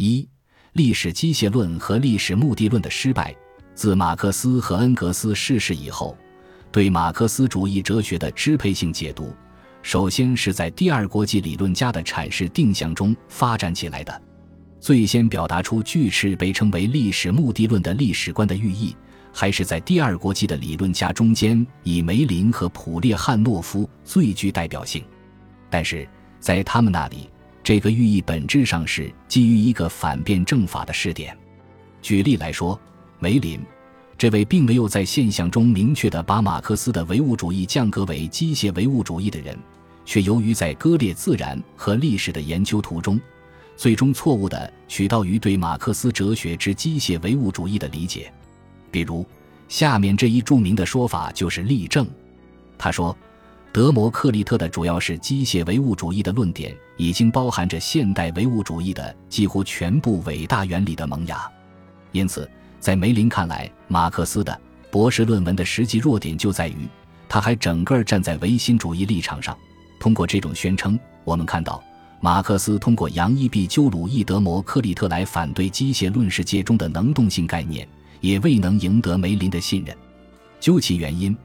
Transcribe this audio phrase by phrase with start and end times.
[0.00, 0.26] 一、
[0.72, 3.36] 历史机械论和历史目的论的失败。
[3.74, 6.16] 自马克思和恩格斯逝世以后，
[6.72, 9.34] 对马克思主义哲学的支配性解读，
[9.82, 14.22] 首先是在第二国际理论家的阐释定向中发展起来的。
[14.80, 18.96] 最先表达出巨斥被称为历史目的论的历史观的寓意，
[19.34, 25.04] 还是在第二国际的理论家中间，以梅林和普列汉诺夫最具代表性。
[25.68, 26.08] 但是
[26.40, 27.28] 在他们那里，
[27.62, 31.36] 这个寓意本质上是基于一个反辩证法的试点。
[32.02, 32.78] 举例来说。
[33.22, 33.60] 梅林，
[34.16, 39.54] 这位并没有在现象中明确的把马克思的唯物主义降格为机械唯物主义的人，
[40.06, 43.20] 却由于在割裂自然和历史的研究途中，
[43.76, 48.32] 最终错误的取道于对马克思哲学之机械唯物主义的理解。
[48.90, 49.22] 比如，
[49.68, 52.08] 下面这一著名的说法就是例证。
[52.78, 53.14] 他说，
[53.72, 61.50] 德摩克利特的主要是机械唯物主义的论点，已经包含着现代唯物主义的几乎全部伟大原理的萌芽，
[62.12, 62.48] 因此。
[62.80, 64.58] 在梅林看来，马克思的
[64.90, 66.88] 博士论文的实际弱点就在于，
[67.28, 69.54] 他还整个站在唯心主义立场上。
[70.00, 71.84] 通过这种宣称，我们看到
[72.22, 77.86] 马克思通过扬伊毕鸠鲁伊德摩克利特来反对机械论世界中的能动性概念，
[78.22, 79.94] 也未能赢得梅林的信任。
[80.58, 81.36] 究其原因，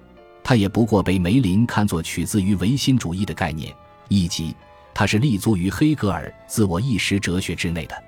[0.45, 3.75] 他也不过被梅林看作取自于唯心主义的概念，
[4.07, 4.55] 以及
[4.93, 8.03] 他是立足于黑格尔自我意识哲学之内的。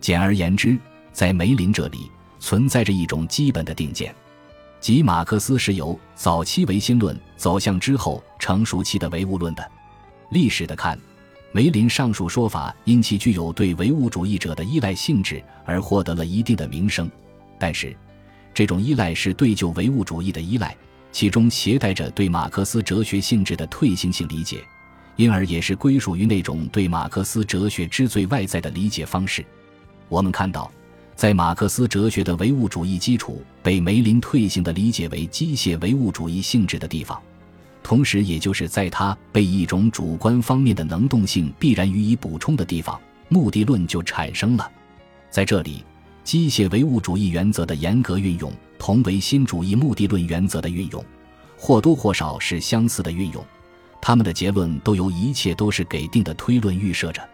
[0.00, 0.76] 简而言之，
[1.12, 2.10] 在梅林这里。
[2.40, 4.14] 存在着一种基本的定见，
[4.78, 9.66] 即马克思是由早期唯心论走向之后成熟期的唯物论的。
[10.28, 10.98] 历史的看，
[11.52, 17.10] 梅林上述说法因其具有对唯物主义者的依赖性质而获得了一定的名声，
[17.58, 17.96] 但是
[18.52, 20.76] 这种依赖是对旧唯物主义的依赖，
[21.14, 24.64] 其中携带着对马克思哲学性质的退行性理解，
[25.14, 29.46] 因而也是归属于那种对马克思哲学之最外在的理解方式。
[30.08, 30.68] 我们看到。
[31.16, 37.22] 在马克思哲学的唯物主义基础被梅林退行的理解为机械唯物主义性质的地方，
[37.84, 44.68] 同时也就是在他被一种主观方面的能动性必然予以补充的地方，目的论就产生了。
[45.30, 45.84] 在这里，
[46.24, 51.04] 机械唯物主义原则的严格运用同唯心主义目的论原则的运用，
[51.64, 53.42] 或多或少是相似的运用，
[53.98, 57.26] 他们的结论都由一切都是给定的推论预设着。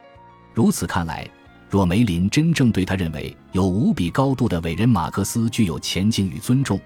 [0.55, 1.29] 如此看来。
[1.69, 6.81] 若梅林真正对他认为有无比高度的伟人马克思具有前景与尊重，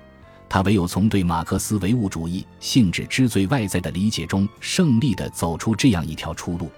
[0.49, 6.71] 他唯有从对马克思唯物主义性质之最外在的理解中胜利地走出这样一条出路。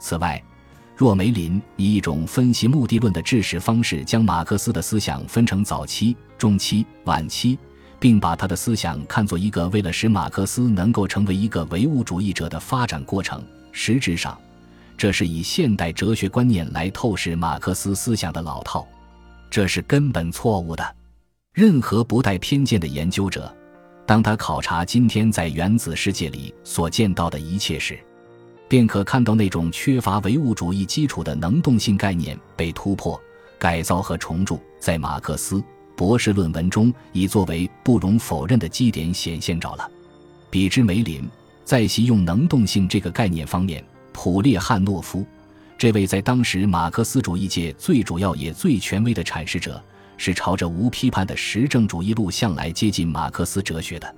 [0.00, 0.42] 此外，
[0.96, 7.56] 若梅林以一种分析目的论的知识方式将马克思的思想分成早期、中期、晚期，
[8.00, 13.40] 并把他的思想看作一个为了使马克思能够成为一个唯物主义者的发展过程，
[13.70, 14.36] 实质上。
[14.96, 18.86] 这是以现代哲学观念来透视马克思思想的老套，
[19.50, 20.96] 这是根本错误的。
[21.54, 23.50] 任何不带偏见的研究者，
[24.06, 27.98] 当他考察今天在原子世界里所见到的一切时，
[28.68, 33.20] 便可看到那种缺乏唯物主义基础的能动性概念被突破、
[33.58, 35.64] 改造和重铸，在马克思
[36.00, 39.86] 博士论文中已作为不容否认的基点显现着了。
[40.48, 41.28] 比之梅林，
[41.62, 43.84] 在其用能动性这个概念方面。
[44.10, 45.26] 普列汉诺夫，
[45.76, 49.78] 这位在当时马克思主义界最主要也最权威的阐释者，
[50.16, 54.14] 是朝着无批判的实证主义路向来接近马克思哲学的。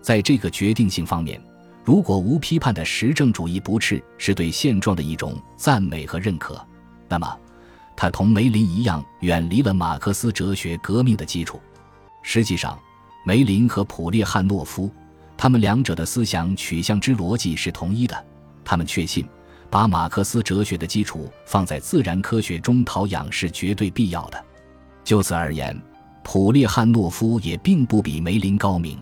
[0.00, 1.38] 在这个决定性方面，
[1.84, 6.58] 如果无批判的实证主义不斥是对现状的一种赞美和认可，
[7.06, 7.38] 那么
[8.00, 11.60] 他同梅林一样远离了马克思哲学革命的基础。
[12.22, 12.78] 实际上，
[13.24, 14.88] 梅林和普列汉诺夫，
[15.36, 18.24] 他们两者的思想取向之逻辑是同一的。
[18.64, 19.26] 他们确信，
[19.68, 24.44] 把马克思哲学的基础放在自然科学中陶养是绝对必要的。
[25.02, 25.76] 就此而言，
[26.22, 28.96] 普列汉诺夫也并不比梅林高明。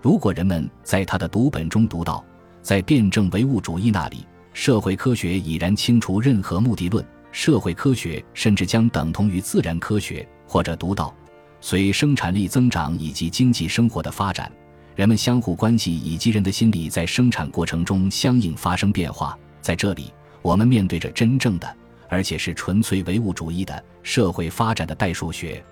[0.00, 2.24] 如果人们在他的读本中读到，
[2.62, 11.12] 在辩证唯物主义那里，社会科学已然清除任何目的论，社会科学甚至将等同于自然科学，或者读到，
[11.60, 14.52] 随生产力增长以及经济生活的发展。
[14.94, 20.12] 人们相互关系以及人的心理在生产过程中相应发生变化，在这里，
[20.42, 21.76] 我们面对着真正的，
[22.08, 25.64] 而且是纯粹唯物主义的社会发展的代数学。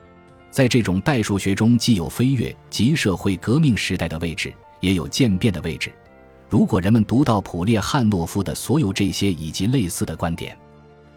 [0.51, 5.93] 在这种代数学中，既有飞跃及社会革命时代的位置，也有渐变的位置。
[6.49, 10.59] 如果人们读到普列汉诺夫的所有这些以及类似的观点，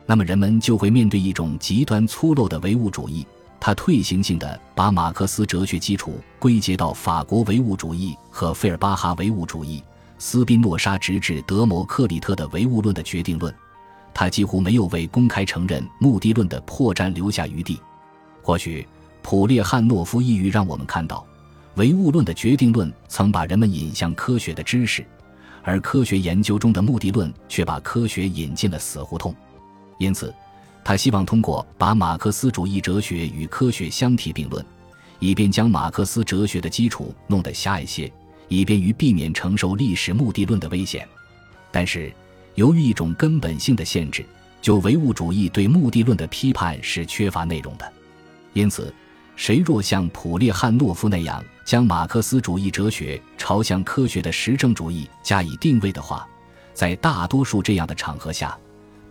[0.06, 3.26] 那么人们就会面对一种极端粗陋的唯物主义。
[3.60, 9.82] 他退行性的把马克思哲学基础归结到法国唯物主义和费尔巴哈唯物主义、
[10.20, 13.54] 斯宾诺莎直至德摩克里特的唯物论的决定论。
[14.14, 17.80] 他几乎没有为公开承认目的论的破绽留下余地。
[18.42, 18.86] 或许
[19.22, 21.26] 普列汉诺夫意欲让我们看到，
[21.76, 25.06] 唯物论的决定论曾把人们引向科学的知识，
[25.64, 29.34] 而科学研究中的目的论却把科学引进了死胡同。
[29.98, 30.34] 因此，
[30.84, 34.66] 他希望通过把马克思主义哲学与科学相提并论，
[35.20, 38.12] 以便将马克思哲学的基础弄得狭隘些，
[38.48, 41.08] 以便于避免承受历史目的论的危险。
[41.72, 42.14] 但是，
[42.56, 44.26] 由于一种根本性的限制，
[44.62, 47.94] 就唯物主义对目的论的批判是缺乏内容的。
[48.54, 48.94] 因此，
[49.36, 56.28] 谁若像普列汉诺夫那样将马克思主义哲学朝向科学的实证主义加以定位的话，
[56.74, 58.56] 在大多数这样的场合下，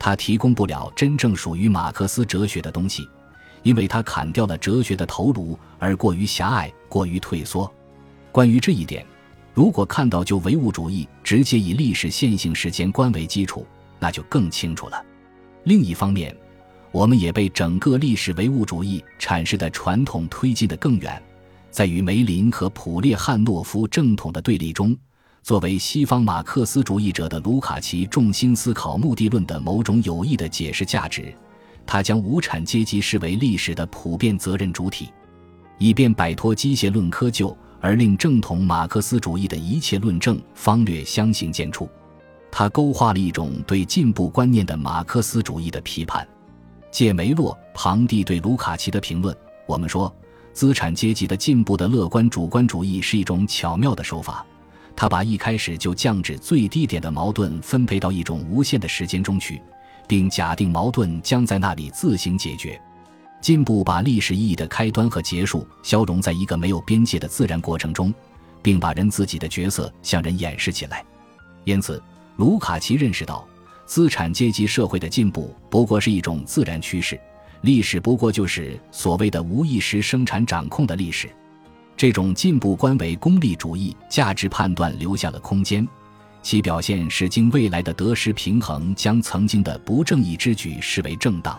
[0.04, 3.08] 他提供不了真正属于马克思哲学的东西，
[3.62, 7.72] 因为他砍掉了哲学的头颅，而过于狭隘，过于退缩。
[8.32, 9.06] 关于这一点。
[9.54, 13.64] 如果看到就唯物主义直接以历史线性时间观为基础，
[14.00, 15.00] 那就更清楚了。
[15.62, 16.37] 另一方面，
[16.90, 21.22] 我们也被整个历史唯物主义阐释的传统推进得更远，
[21.70, 24.96] 在与梅林和普列汉诺夫正统的对立中，
[25.42, 31.34] 作为西方马克思主义者的卢卡奇重心思考目的论的某种有益的解释价值。
[31.84, 35.08] 他将无产阶级视为历史的普遍责任主体，
[35.78, 37.54] 以便摆脱机械论窠臼。
[37.80, 41.88] 而令正统马克思主义的一切论证方略相形见绌，
[42.48, 46.24] 他勾画了一种对进步观念的马克思主义的批判。
[46.92, 49.36] 借梅洛庞蒂对卢卡奇的评论，
[49.66, 50.14] 我们说，
[50.52, 54.46] 资产阶级的进步的乐观主观主义是一种巧妙的手法。
[54.94, 59.60] 他把一开始就降至最低点的矛盾分配到一种无限的时间中去，
[60.06, 62.80] 并假定矛盾将在那里自行解决。
[63.40, 68.14] 进步把历史意义的开端和结束消融在一个没有边界的自然过程中，
[68.62, 71.04] 并把人自己的角色向人演示起来。
[71.64, 72.00] 因此，
[72.36, 73.44] 卢卡奇认识到，
[73.84, 77.20] 资产阶级社会的进步不过是一种自然趋势，
[77.62, 81.28] 历史不过就是所谓的无意识生产掌控的历史。
[81.96, 85.86] 这种进步观为功利主义价值判断留下了空间，
[86.42, 91.58] 其表现是经未来的得失平衡将曾经的不正义之举视为正当。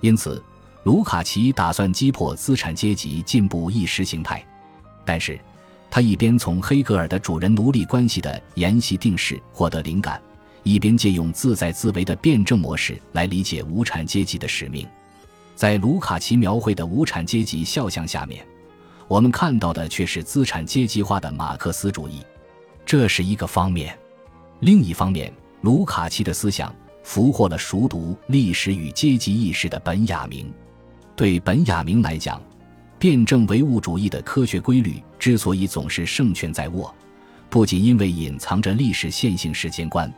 [0.00, 0.42] 因此。
[0.84, 4.40] 卢卡奇打算击破资产阶级进步意识形态，
[5.04, 5.36] 但是，
[5.90, 10.22] 他一边从黑格尔的主人奴隶关系的沿袭定式获得灵感，
[10.62, 14.86] 一边借用自在自为的辩证模式来理解无产阶级的使命。
[15.56, 18.46] 在卢卡奇描绘的无产阶级肖像下面，
[19.08, 22.22] 我们看到的却是资产阶级化的马克思主义，
[22.84, 23.96] 这是一个方面。
[24.60, 26.74] 另一方面，卢卡奇的思想
[27.04, 30.52] 俘获了熟读历史与阶级意识的本雅明。
[31.14, 32.42] 对本雅明来讲，
[32.98, 36.92] 辩证唯物主义的科学规律之所以总是胜券在握，
[37.48, 40.12] 不仅因为隐藏着历史线性时间观，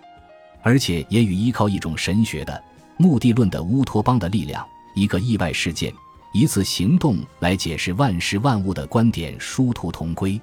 [0.62, 2.64] 而且也与依靠一种神学的
[2.96, 5.92] 目的论的乌托邦的力量、一个意外事件、
[6.32, 10.40] 一次行动来解释万事万物的观点殊途同归。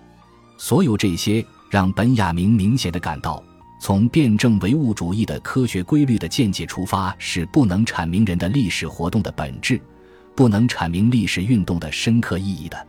[0.57, 3.43] 所有这些让本雅明明显的感到，
[3.79, 9.79] 从辩证唯物主义的科学规律的见解出发，是不能阐明人的历史活动的本质。
[10.35, 12.87] 不能阐明历史运动的深刻意义的，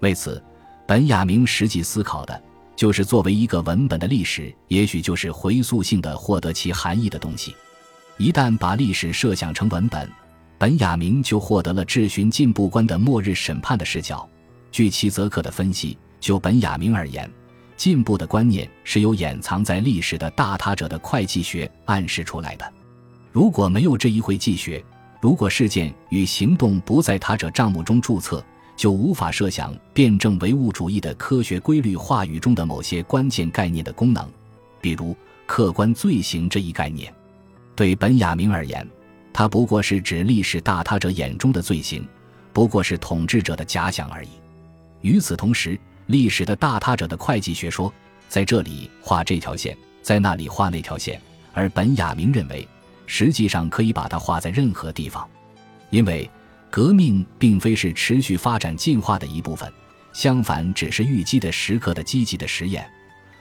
[0.00, 0.42] 为此，
[0.86, 2.42] 本雅明实际思考的
[2.74, 7.54] 就是作为一个文本的历史，也许就是回溯性的获得其含义的东西。
[8.16, 10.10] 一旦把历史设想成文本，
[10.58, 14.28] 本雅明就获得了质询进步观的末日审判的视角。
[14.72, 17.30] 据齐泽克的分析，就本雅明而言，
[17.76, 22.72] 进步的观念是由掩藏在历史的大他者的会计学暗示出来的。
[23.30, 24.84] 如果没有这一会计学，
[25.20, 28.44] 如果事件与行动不在他者账目中注册，
[28.76, 34.28] 就无法设想辩证唯物主义的科学规律话语中的某些关键概念的功能，
[34.80, 37.14] 比如客观罪行这一概念。
[37.76, 38.84] 对本雅明而言，
[39.38, 42.04] 它不过是指历史大他者眼中的罪行，
[42.52, 44.30] 不过是统治者的假想而已。
[45.00, 47.94] 与此同时，历史的大他者的会计学说，
[48.28, 52.66] 在这里画这条线，在那里画那条线，而本雅明认为。
[53.06, 55.24] 实际上可以把它画在任何地方，
[55.90, 56.28] 因为
[56.68, 59.72] 革命并非是持续发展进化的一部分，
[60.12, 62.84] 相反，只是预计的时刻的积极的实验。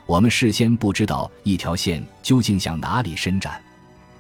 [0.05, 3.59] 我们事先不知道一条线究竟向哪里伸展。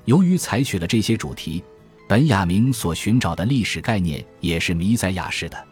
[0.07, 1.61] 由于采取了这些主题，
[2.07, 5.67] 本雅明所寻找的历史概念也是弥赛亚式的，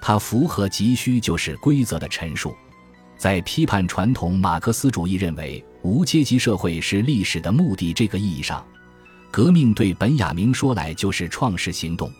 [0.00, 2.52] 它符合急需就是规则的陈述。
[3.16, 8.66] 在批判传统马克思主义认为无阶级社会是历史的目的这个意义上。
[9.30, 12.10] 革命对本雅明说来就是创世行动。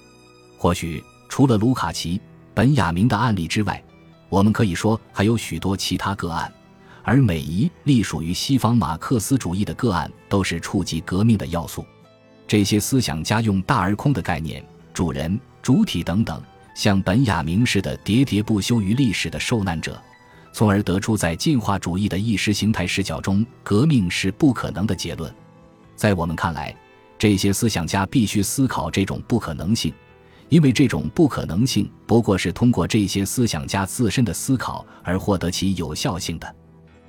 [0.56, 2.20] 或许除了卢卡奇、
[2.54, 3.82] 本雅明的案例之外，
[4.28, 6.52] 我们可以说还有许多其他个案，
[7.08, 11.82] 而每一隶属于西方马克思主义的个案都是触及革命的要素。
[12.46, 14.62] 这些思想家用大而空的概念、
[14.92, 16.42] 主人、主体等等，
[16.74, 19.98] 像本雅明似的喋喋不休于历史的受难者，
[20.52, 25.34] 从而得出在进化主义的意识形态视角中，革命是不可能的结论。
[25.96, 26.76] 在我们看来，
[27.18, 29.94] 这些思想家必须思考这种不可能性，
[30.50, 36.54] 因为这种不可能性不过是通过这些思想家自身的思考而获得其有效性的。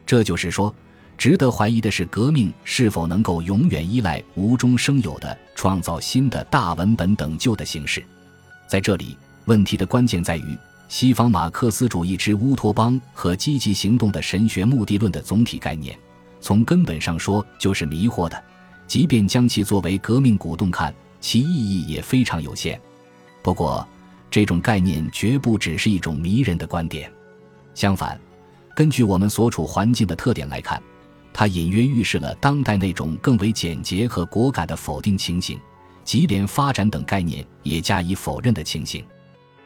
[0.10, 0.74] 这就是说。
[1.20, 8.04] 值得怀疑的是，革命是否能够永远依赖无中生有的创造新的大文本等旧的形式？
[8.68, 15.96] 在这里，问题的关键在于，西方马克思主义之乌托邦和积极行动的神学目的论的总体概念，
[16.40, 18.44] 从根本上说就是迷惑的。
[18.88, 22.80] 即便将其作为革命鼓动看，其意义也非常有限。
[23.44, 23.88] 不过，
[24.32, 27.12] 这种概念绝不只是一种迷人的观点。
[27.76, 28.18] 相反，
[28.76, 30.82] 根据我们所处环境的特点来看。
[31.32, 35.58] 它隐约预示了当代那种更为简洁和果敢的否定情形，
[36.04, 39.06] 即连发展等概念也加以否认的情形。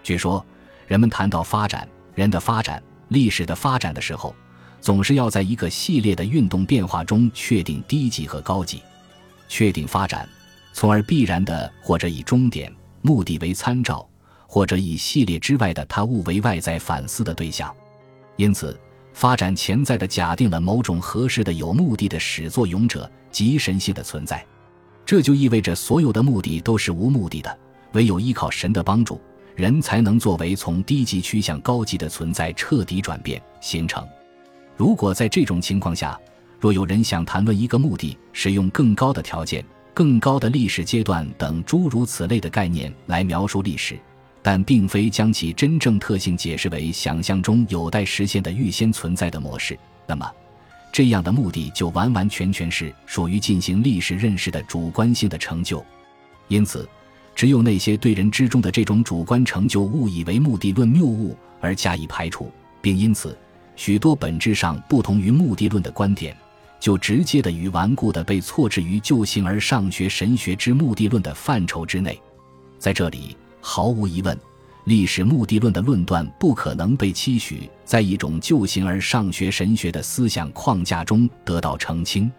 [0.03, 0.45] 据说，
[0.85, 4.35] 人们谈到发展、人的发展、历史的发展的时候，
[4.81, 8.83] 总是要在一个系列的运动变化中确定低级和高级，
[9.47, 10.27] 确定发展，
[10.73, 14.07] 从而必然的或者以终点目的为参照，
[14.45, 17.73] 或者以系列之外的他物为外在反思的对象。
[18.35, 18.77] 因此。
[19.13, 24.45] 发展潜在的假定了某种合适的有目的的始作俑者及神性的存在，
[25.05, 27.57] 这就意味着所有的目的都是无目的的，
[27.93, 29.21] 唯有依靠神的帮助，
[29.55, 34.05] 人才能作为从低级趋向高级的存在彻底转变形成。
[34.75, 36.19] 如果在这种情况下，
[36.59, 43.99] 若有人想谈论一个目的，使用更高的条件、更高的历史阶段等诸如此类的概念来描述历史。
[44.43, 50.29] 但并非将其真正特性解释为想象中有待实现的预先存在的模式，那么，
[50.91, 55.83] 这样的目的就完完全全是属于进行历史认识的主观性的成就。
[56.49, 56.87] 因此，
[57.33, 63.35] 只有那些对人之中的这种主观成就误以为目的论谬误而加以排除，并因此
[63.77, 66.35] 许多本质上不同于目的论的观点，
[66.81, 72.21] 就直接的与顽固的被错置于旧形而上学神学之目的论的范畴之内。
[72.77, 73.37] 在这里。
[73.65, 74.37] 毫无疑问，
[74.83, 82.29] 历史目的论的论断不可能被期许在一种旧形而上学神学的思想框架中得到澄清。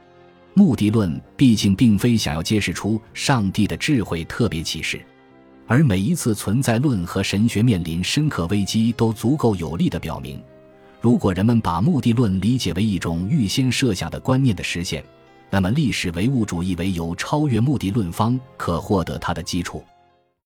[0.53, 5.03] 目的论毕竟并非想要揭示出上帝的智慧特别启示，
[5.67, 10.39] 而每一次存在论和神学面临深刻危机，都足够有力地表明，
[11.01, 15.03] 如果人们把目的论理解为一种预先设想的观念的实现，
[15.49, 19.83] 那么历史唯物主义唯有超越目的论方可获得它的基础。